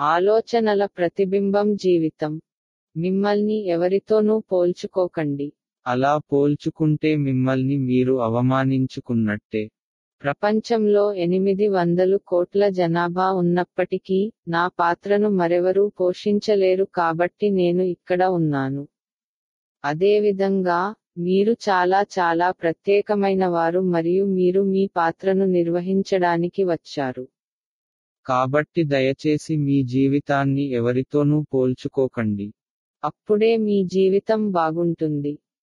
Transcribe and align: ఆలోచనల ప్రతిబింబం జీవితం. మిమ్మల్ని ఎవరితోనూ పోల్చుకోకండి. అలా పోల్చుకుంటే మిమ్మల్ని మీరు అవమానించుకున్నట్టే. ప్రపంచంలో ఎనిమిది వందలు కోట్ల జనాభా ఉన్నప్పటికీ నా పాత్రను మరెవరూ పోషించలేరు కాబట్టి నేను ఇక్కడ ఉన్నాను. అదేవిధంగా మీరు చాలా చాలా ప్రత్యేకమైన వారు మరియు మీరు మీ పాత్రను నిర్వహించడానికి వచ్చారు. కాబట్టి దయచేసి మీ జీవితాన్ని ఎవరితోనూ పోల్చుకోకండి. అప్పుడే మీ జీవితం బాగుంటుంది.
ఆలోచనల 0.00 0.86
ప్రతిబింబం 0.86 1.74
జీవితం. 1.74 2.40
మిమ్మల్ని 2.96 3.66
ఎవరితోనూ 3.68 4.38
పోల్చుకోకండి. 4.52 5.52
అలా 5.86 6.18
పోల్చుకుంటే 6.18 7.16
మిమ్మల్ని 7.16 7.76
మీరు 7.78 8.14
అవమానించుకున్నట్టే. 8.22 9.62
ప్రపంచంలో 10.22 11.14
ఎనిమిది 11.14 11.68
వందలు 11.68 12.16
కోట్ల 12.26 12.68
జనాభా 12.68 13.30
ఉన్నప్పటికీ 13.32 14.32
నా 14.48 14.68
పాత్రను 14.68 15.28
మరెవరూ 15.30 15.88
పోషించలేరు 16.00 16.84
కాబట్టి 16.84 17.50
నేను 17.50 17.82
ఇక్కడ 17.82 18.22
ఉన్నాను. 18.24 18.86
అదేవిధంగా 19.84 20.94
మీరు 21.18 21.52
చాలా 21.68 22.04
చాలా 22.18 22.50
ప్రత్యేకమైన 22.50 23.46
వారు 23.46 23.80
మరియు 23.80 24.24
మీరు 24.24 24.62
మీ 24.62 24.86
పాత్రను 24.96 25.44
నిర్వహించడానికి 25.44 26.64
వచ్చారు. 26.64 27.26
కాబట్టి 28.30 28.82
దయచేసి 28.84 29.56
మీ 29.66 29.78
జీవితాన్ని 29.88 30.64
ఎవరితోనూ 30.72 31.38
పోల్చుకోకండి. 31.54 32.48
అప్పుడే 33.02 33.56
మీ 33.56 33.78
జీవితం 33.88 34.40
బాగుంటుంది. 34.50 35.32